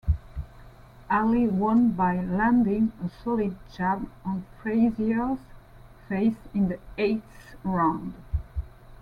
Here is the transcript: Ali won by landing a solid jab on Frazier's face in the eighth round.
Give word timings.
Ali 1.11 1.47
won 1.47 1.91
by 1.91 2.21
landing 2.21 2.91
a 3.05 3.23
solid 3.23 3.55
jab 3.71 4.09
on 4.25 4.43
Frazier's 4.63 5.37
face 6.09 6.37
in 6.55 6.69
the 6.69 6.79
eighth 6.97 7.55
round. 7.63 8.15